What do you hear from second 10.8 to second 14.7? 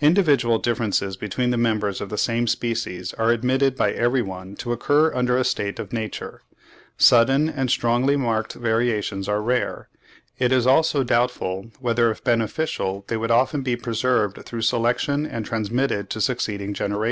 doubtful whether if beneficial they would often be preserved through